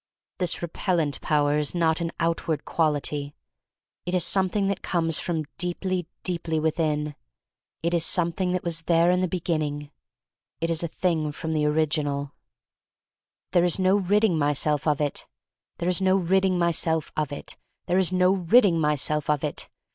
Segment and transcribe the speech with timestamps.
[0.39, 3.35] This repellent power is not an out ward quality.
[4.03, 7.13] It is something that comes from deeply, deeply within.
[7.83, 10.69] It is something that was there in the Be THE STORY OF MARY MAC LANE
[10.69, 10.69] 1 69 ginning.
[10.69, 12.31] It is a thing from the Orig inal.
[13.51, 15.27] There is no ridding myself of it.
[15.77, 17.57] There is no ridding myself of it.
[17.85, 19.69] There is no ridding myself of it.